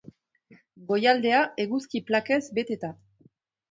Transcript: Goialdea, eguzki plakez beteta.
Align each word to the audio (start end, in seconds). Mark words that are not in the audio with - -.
Goialdea, 0.93 1.43
eguzki 1.67 2.05
plakez 2.11 2.43
beteta. 2.61 2.95